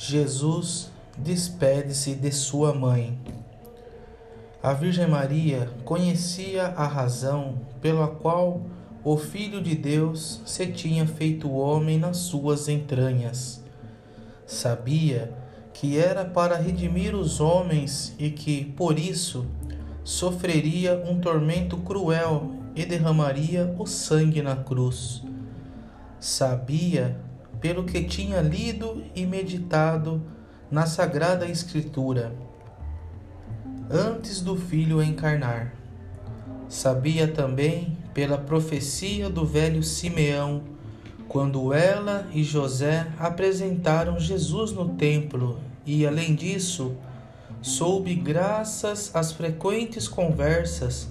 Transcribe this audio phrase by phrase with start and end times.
[0.00, 3.18] Jesus despede-se de sua mãe.
[4.62, 8.60] A Virgem Maria conhecia a razão pela qual
[9.02, 13.60] o Filho de Deus se tinha feito homem nas suas entranhas.
[14.46, 15.34] Sabia
[15.72, 19.46] que era para redimir os homens e que, por isso,
[20.04, 25.24] sofreria um tormento cruel e derramaria o sangue na cruz.
[26.20, 27.18] Sabia
[27.60, 30.22] pelo que tinha lido e meditado
[30.70, 32.32] na Sagrada Escritura,
[33.90, 35.74] antes do Filho encarnar.
[36.68, 40.62] Sabia também pela profecia do velho Simeão,
[41.26, 46.96] quando ela e José apresentaram Jesus no templo, e além disso,
[47.62, 51.10] soube graças às frequentes conversas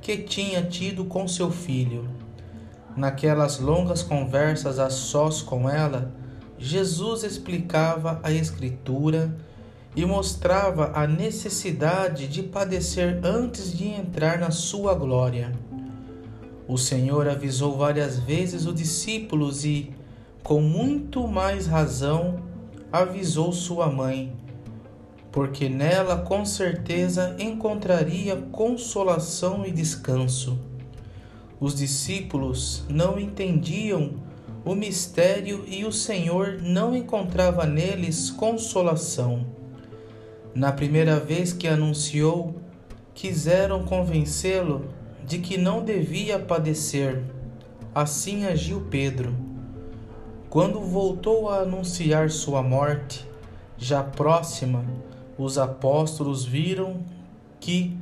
[0.00, 2.15] que tinha tido com seu filho
[2.96, 6.10] Naquelas longas conversas a sós com ela,
[6.58, 9.36] Jesus explicava a Escritura
[9.94, 15.52] e mostrava a necessidade de padecer antes de entrar na sua glória.
[16.66, 19.92] O Senhor avisou várias vezes os discípulos e,
[20.42, 22.42] com muito mais razão,
[22.90, 24.32] avisou sua mãe,
[25.30, 30.58] porque nela com certeza encontraria consolação e descanso.
[31.58, 34.14] Os discípulos não entendiam
[34.64, 39.46] o mistério e o Senhor não encontrava neles consolação.
[40.54, 42.56] Na primeira vez que anunciou,
[43.14, 44.86] quiseram convencê-lo
[45.24, 47.22] de que não devia padecer.
[47.94, 49.34] Assim agiu Pedro.
[50.50, 53.26] Quando voltou a anunciar sua morte,
[53.78, 54.84] já próxima,
[55.38, 56.98] os apóstolos viram
[57.58, 57.96] que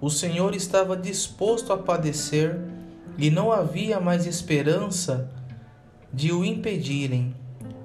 [0.00, 2.60] o Senhor estava disposto a padecer
[3.18, 5.30] e não havia mais esperança
[6.12, 7.34] de o impedirem.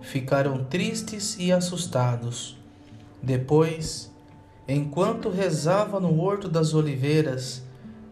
[0.02, 2.58] Ficaram tristes e assustados.
[3.22, 4.12] Depois,
[4.68, 7.64] enquanto rezava no Horto das Oliveiras,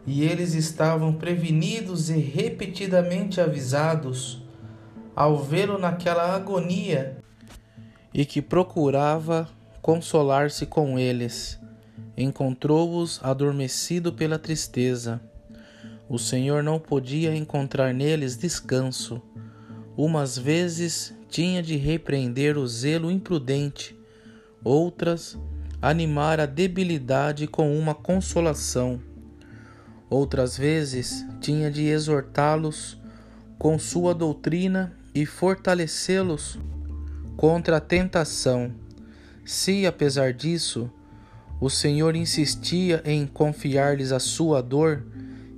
[0.05, 4.41] e eles estavam prevenidos e repetidamente avisados,
[5.15, 7.17] ao vê-lo naquela agonia
[8.13, 9.47] e que procurava
[9.81, 11.59] consolar-se com eles,
[12.17, 15.21] encontrou-os adormecido pela tristeza.
[16.09, 19.21] O Senhor não podia encontrar neles descanso.
[19.95, 23.97] Umas vezes tinha de repreender o zelo imprudente,
[24.63, 25.37] outras
[25.81, 29.01] animar a debilidade com uma consolação.
[30.09, 32.97] Outras vezes tinha de exortá-los
[33.57, 36.59] com sua doutrina e fortalecê-los
[37.35, 38.73] contra a tentação.
[39.45, 40.89] Se, apesar disso,
[41.59, 45.05] o Senhor insistia em confiar-lhes a sua dor,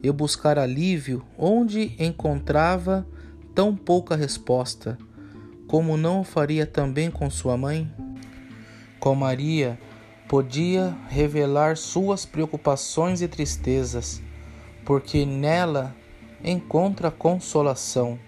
[0.05, 3.07] e buscar alívio onde encontrava
[3.55, 4.99] tão pouca resposta,
[5.67, 7.91] como não o faria também com sua mãe?
[8.99, 9.79] Com Maria,
[10.27, 14.21] podia revelar suas preocupações e tristezas,
[14.85, 15.95] porque nela
[16.43, 18.19] encontra consolação.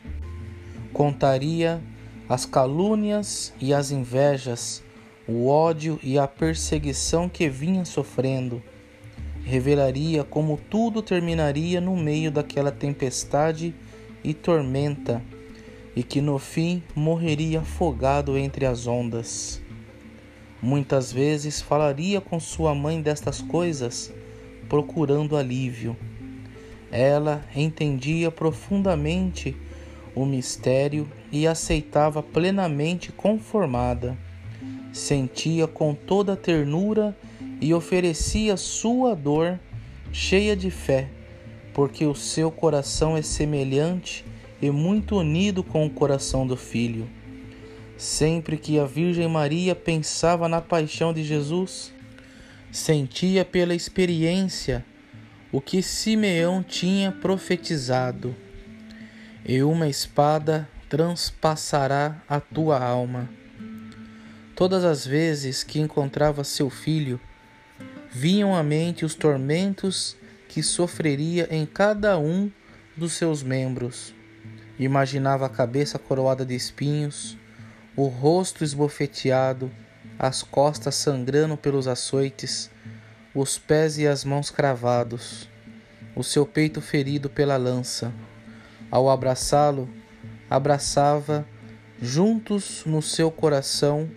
[0.91, 1.79] Contaria
[2.27, 4.83] as calúnias e as invejas,
[5.27, 8.63] o ódio e a perseguição que vinha sofrendo
[9.47, 13.73] revelaria como tudo terminaria no meio daquela tempestade
[14.21, 15.23] e tormenta,
[15.95, 19.61] e que no fim morreria afogado entre as ondas.
[20.61, 24.13] Muitas vezes falaria com sua mãe destas coisas,
[24.67, 25.95] procurando alívio.
[26.91, 29.55] Ela entendia profundamente
[30.13, 34.17] o mistério e aceitava plenamente conformada.
[34.91, 37.15] Sentia com toda ternura
[37.59, 39.59] e oferecia sua dor
[40.11, 41.09] cheia de fé,
[41.73, 44.25] porque o seu coração é semelhante
[44.61, 47.07] e muito unido com o coração do Filho.
[47.97, 51.91] Sempre que a Virgem Maria pensava na paixão de Jesus,
[52.71, 54.85] sentia pela experiência
[55.51, 58.35] o que Simeão tinha profetizado:
[59.45, 63.29] e uma espada transpassará a tua alma.
[64.55, 67.19] Todas as vezes que encontrava seu filho,
[68.17, 70.17] vinham à mente os tormentos
[70.49, 72.51] que sofreria em cada um
[72.95, 74.11] dos seus membros.
[74.79, 77.37] Imaginava a cabeça coroada de espinhos,
[77.95, 79.71] o rosto esbofeteado,
[80.17, 82.71] as costas sangrando pelos açoites,
[83.35, 85.47] os pés e as mãos cravados,
[86.15, 88.11] o seu peito ferido pela lança.
[88.89, 89.87] Ao abraçá-lo,
[90.49, 91.45] abraçava
[92.01, 94.09] juntos no seu coração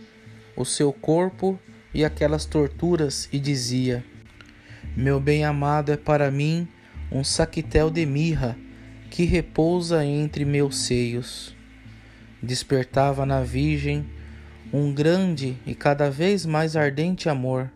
[0.57, 1.59] o seu corpo
[1.93, 4.05] e aquelas torturas e dizia:
[4.97, 6.69] Meu bem-amado é para mim
[7.11, 8.57] um saquitel de mirra
[9.11, 11.55] que repousa entre meus seios.
[12.43, 14.07] Despertava na Virgem
[14.73, 17.71] um grande e cada vez mais ardente amor.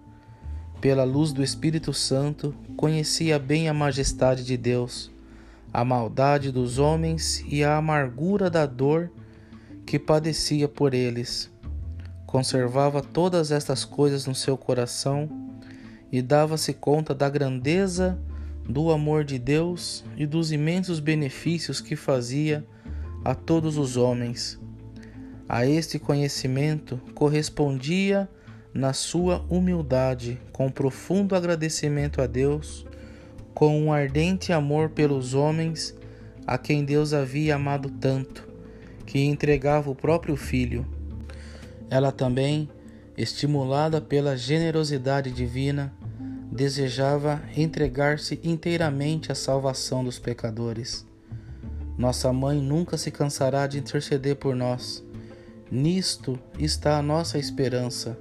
[0.80, 5.10] Pela luz do Espírito Santo, conhecia bem a majestade de Deus,
[5.72, 9.10] a maldade dos homens e a amargura da dor
[9.84, 11.53] que padecia por eles.
[12.34, 15.28] Conservava todas estas coisas no seu coração
[16.10, 18.18] e dava-se conta da grandeza
[18.68, 22.66] do amor de Deus e dos imensos benefícios que fazia
[23.24, 24.58] a todos os homens.
[25.48, 28.28] A este conhecimento correspondia,
[28.74, 32.84] na sua humildade, com profundo agradecimento a Deus,
[33.54, 35.94] com um ardente amor pelos homens
[36.44, 38.44] a quem Deus havia amado tanto,
[39.06, 40.84] que entregava o próprio Filho.
[41.90, 42.68] Ela também,
[43.16, 45.92] estimulada pela generosidade divina,
[46.50, 51.06] desejava entregar-se inteiramente à salvação dos pecadores.
[51.98, 55.04] Nossa mãe nunca se cansará de interceder por nós.
[55.70, 58.18] Nisto está a nossa esperança,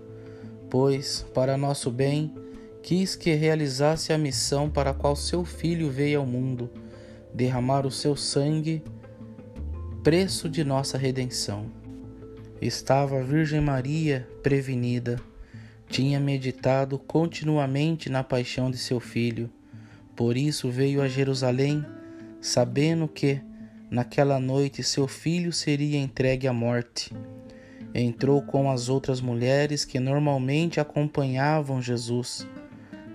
[0.69, 2.33] pois, para nosso bem,
[2.81, 6.69] quis que realizasse a missão para a qual seu filho veio ao mundo,
[7.33, 8.83] derramar o seu sangue,
[10.03, 11.82] preço de nossa redenção.
[12.65, 15.21] Estava a Virgem Maria prevenida
[15.89, 19.49] tinha meditado continuamente na paixão de seu filho.
[20.15, 21.85] Por isso veio a Jerusalém,
[22.39, 23.41] sabendo que,
[23.91, 27.13] naquela noite, seu filho seria entregue à morte.
[27.93, 32.47] Entrou com as outras mulheres que normalmente acompanhavam Jesus,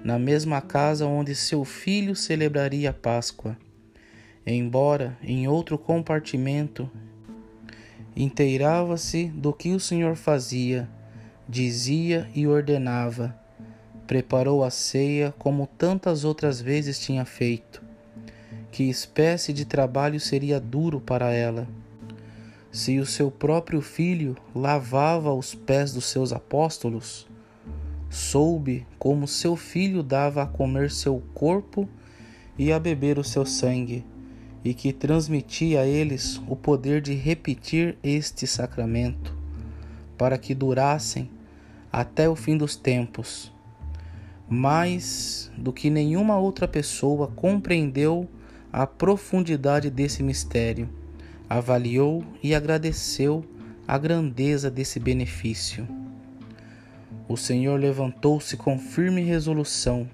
[0.05, 3.57] na mesma casa onde seu filho celebraria a Páscoa.
[4.47, 6.89] Embora em outro compartimento,
[8.23, 10.89] inteirava-se do que o Senhor fazia
[11.49, 13.35] dizia e ordenava.
[14.07, 17.83] Preparou a ceia como tantas outras vezes tinha feito.
[18.71, 21.67] Que espécie de trabalho seria duro para ela?
[22.71, 27.27] Se o seu próprio filho lavava os pés dos seus apóstolos,
[28.11, 31.89] soube como seu filho dava a comer seu corpo
[32.59, 34.05] e a beber o seu sangue,
[34.65, 39.37] e que transmitia a eles o poder de repetir este sacramento,
[40.17, 41.31] para que durassem
[41.93, 43.53] até o fim dos tempos.
[44.49, 48.29] Mais do que nenhuma outra pessoa compreendeu
[48.73, 50.89] a profundidade desse mistério,
[51.49, 53.45] avaliou e agradeceu
[53.87, 55.89] a grandeza desse benefício.
[57.27, 60.09] O Senhor levantou-se com firme resolução.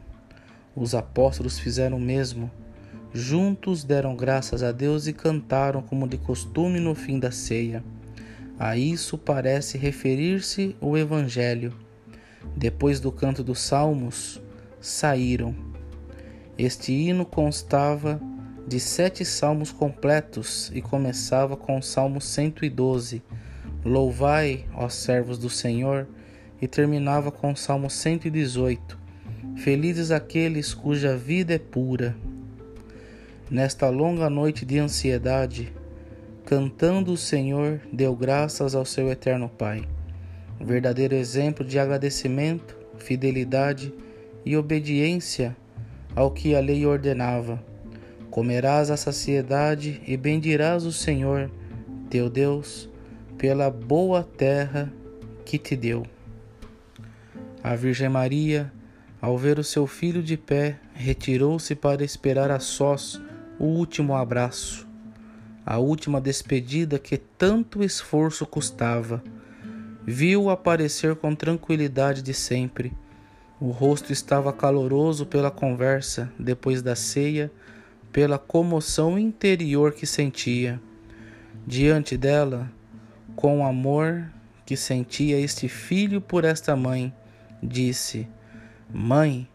[0.75, 2.51] Os apóstolos fizeram o mesmo.
[3.17, 7.85] Juntos deram graças a Deus e cantaram como de costume no fim da ceia.
[8.59, 11.73] A isso parece referir-se o Evangelho.
[12.57, 14.43] Depois do canto dos salmos,
[14.81, 15.55] saíram.
[16.59, 18.21] Este hino constava
[18.67, 23.23] de sete salmos completos e começava com o salmo 112,
[23.85, 26.09] Louvai, ó servos do Senhor,
[26.61, 28.99] e terminava com o salmo 118,
[29.57, 32.17] Felizes aqueles cuja vida é pura.
[33.51, 35.73] Nesta longa noite de ansiedade,
[36.47, 39.89] Cantando o Senhor, deu graças ao seu eterno Pai.
[40.61, 43.95] verdadeiro exemplo de agradecimento, fidelidade
[44.45, 45.57] e obediência
[46.15, 47.63] ao que a lei ordenava.
[48.31, 51.51] Comerás a saciedade e bendirás o Senhor,
[52.11, 52.91] teu Deus,
[53.39, 54.93] pela boa terra
[55.47, 56.05] que te deu.
[57.63, 58.71] A Virgem Maria,
[59.19, 63.19] ao ver o seu filho de pé, retirou-se para esperar a sós
[63.59, 64.85] o último abraço
[65.67, 69.23] a última despedida que tanto esforço custava.
[70.07, 72.93] Viu-o aparecer com tranquilidade de sempre.
[73.59, 77.51] O rosto estava caloroso pela conversa depois da ceia,
[78.13, 80.79] pela comoção interior que sentia.
[81.67, 82.71] Diante dela,
[83.35, 84.31] com o amor
[84.67, 87.11] que sentia este filho por esta mãe,
[87.63, 88.29] disse:
[88.93, 89.49] Mãe,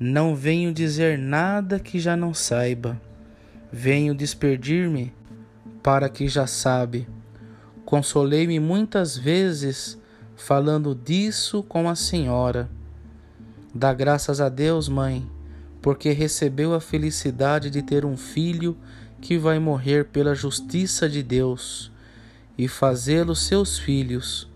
[0.00, 3.00] não venho dizer nada que já não saiba.
[3.72, 5.12] Venho despedir-me
[5.82, 7.08] para que já sabe.
[7.84, 9.98] Consolei-me muitas vezes
[10.36, 12.70] falando disso com a senhora.
[13.74, 15.28] Dá graças a Deus, mãe,
[15.82, 18.76] porque recebeu a felicidade de ter um filho
[19.20, 21.90] que vai morrer pela justiça de Deus
[22.56, 24.50] e fazê-lo seus filhos.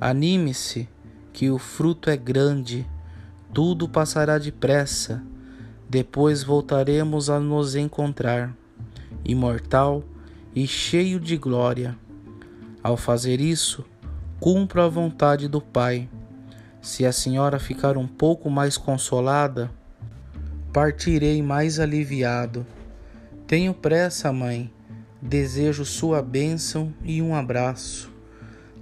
[0.00, 0.88] Anime-se,
[1.32, 2.86] que o fruto é grande,
[3.52, 5.22] tudo passará depressa,
[5.88, 8.54] depois voltaremos a nos encontrar.
[9.24, 10.04] Imortal,
[10.56, 11.94] e cheio de glória.
[12.82, 13.84] Ao fazer isso,
[14.40, 16.08] cumpro a vontade do Pai.
[16.80, 19.70] Se a senhora ficar um pouco mais consolada,
[20.72, 22.66] partirei mais aliviado.
[23.46, 24.72] Tenho pressa, mãe.
[25.20, 28.10] Desejo sua bênção e um abraço.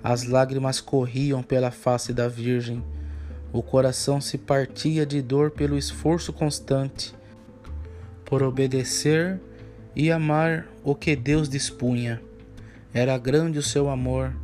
[0.02, 2.84] As lágrimas corriam pela face da Virgem.
[3.54, 7.14] O coração se partia de dor pelo esforço constante
[8.24, 9.40] por obedecer
[9.94, 12.20] e amar o que Deus dispunha.
[12.92, 14.34] Era grande o seu amor,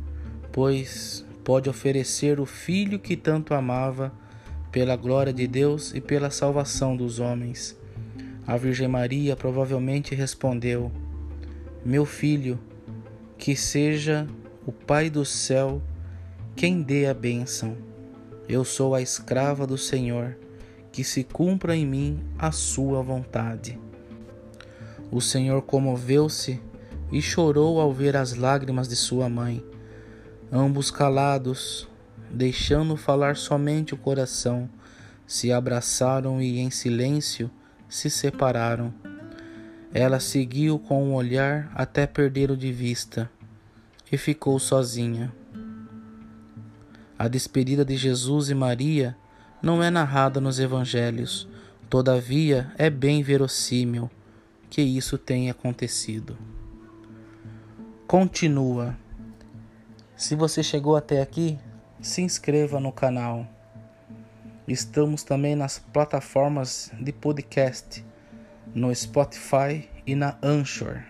[0.49, 4.13] pois pode oferecer o filho que tanto amava
[4.71, 7.77] pela glória de Deus e pela salvação dos homens.
[8.47, 10.89] A Virgem Maria provavelmente respondeu:
[11.83, 12.57] Meu filho,
[13.37, 14.25] que seja
[14.65, 15.81] o Pai do céu
[16.55, 17.90] quem dê a bênção.
[18.51, 20.37] Eu sou a escrava do Senhor,
[20.91, 23.79] que se cumpra em mim a sua vontade.
[25.09, 26.59] O Senhor comoveu-se
[27.13, 29.65] e chorou ao ver as lágrimas de sua mãe.
[30.51, 31.87] Ambos calados,
[32.29, 34.69] deixando falar somente o coração,
[35.25, 37.49] se abraçaram e em silêncio
[37.87, 38.93] se separaram.
[39.93, 43.31] Ela seguiu com o um olhar até perdê-lo de vista
[44.11, 45.31] e ficou sozinha.
[47.21, 49.15] A despedida de Jesus e Maria
[49.61, 51.47] não é narrada nos evangelhos,
[51.87, 54.09] todavia é bem verossímil
[54.71, 56.35] que isso tenha acontecido.
[58.07, 58.97] Continua.
[60.15, 61.59] Se você chegou até aqui,
[62.01, 63.47] se inscreva no canal.
[64.67, 68.03] Estamos também nas plataformas de podcast,
[68.73, 71.03] no Spotify e na Anchor.